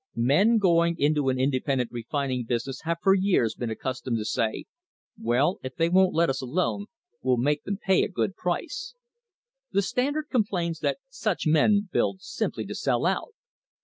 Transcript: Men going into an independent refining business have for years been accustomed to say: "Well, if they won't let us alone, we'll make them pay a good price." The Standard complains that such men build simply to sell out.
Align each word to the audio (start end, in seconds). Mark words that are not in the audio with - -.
Men 0.15 0.57
going 0.57 0.95
into 0.97 1.29
an 1.29 1.39
independent 1.39 1.91
refining 1.91 2.43
business 2.45 2.81
have 2.85 2.97
for 3.03 3.13
years 3.13 3.53
been 3.53 3.69
accustomed 3.69 4.17
to 4.17 4.25
say: 4.25 4.65
"Well, 5.15 5.59
if 5.61 5.75
they 5.75 5.89
won't 5.89 6.15
let 6.15 6.27
us 6.27 6.41
alone, 6.41 6.87
we'll 7.21 7.37
make 7.37 7.65
them 7.65 7.77
pay 7.77 8.01
a 8.01 8.07
good 8.09 8.35
price." 8.35 8.95
The 9.73 9.83
Standard 9.83 10.29
complains 10.31 10.79
that 10.79 10.97
such 11.07 11.45
men 11.45 11.87
build 11.93 12.19
simply 12.21 12.65
to 12.65 12.73
sell 12.73 13.05
out. 13.05 13.35